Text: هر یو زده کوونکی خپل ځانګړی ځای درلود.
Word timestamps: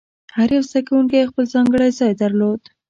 هر 0.37 0.49
یو 0.55 0.63
زده 0.69 0.81
کوونکی 0.87 1.29
خپل 1.29 1.45
ځانګړی 1.53 1.89
ځای 1.99 2.11
درلود. 2.21 2.61